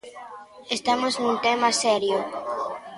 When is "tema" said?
1.45-1.69